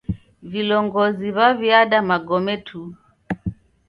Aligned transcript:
Vilongozi 0.51 1.27
w'aw'iada 1.35 1.99
magome 2.09 2.55
tu. 2.67 2.81